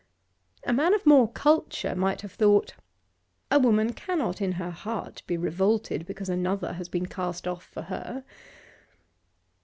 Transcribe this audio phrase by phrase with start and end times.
[0.65, 2.73] A man of more culture might have thought:
[3.51, 7.83] A woman cannot in her heart be revolted because another has been cast off for
[7.83, 8.23] her.